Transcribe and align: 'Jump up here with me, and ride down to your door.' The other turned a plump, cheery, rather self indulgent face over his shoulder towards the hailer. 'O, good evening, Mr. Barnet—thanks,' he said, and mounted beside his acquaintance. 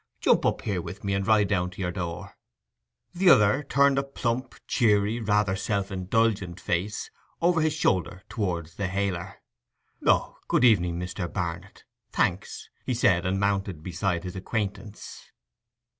'Jump 0.19 0.43
up 0.47 0.63
here 0.63 0.81
with 0.81 1.03
me, 1.03 1.13
and 1.13 1.27
ride 1.27 1.47
down 1.47 1.69
to 1.69 1.79
your 1.79 1.91
door.' 1.91 2.35
The 3.13 3.29
other 3.29 3.61
turned 3.61 3.99
a 3.99 4.03
plump, 4.03 4.55
cheery, 4.65 5.19
rather 5.19 5.55
self 5.55 5.91
indulgent 5.91 6.59
face 6.59 7.11
over 7.39 7.61
his 7.61 7.73
shoulder 7.73 8.23
towards 8.27 8.77
the 8.77 8.87
hailer. 8.87 9.35
'O, 10.03 10.37
good 10.47 10.63
evening, 10.63 10.97
Mr. 10.99 11.31
Barnet—thanks,' 11.31 12.71
he 12.83 12.95
said, 12.95 13.27
and 13.27 13.39
mounted 13.39 13.83
beside 13.83 14.23
his 14.23 14.35
acquaintance. 14.35 15.31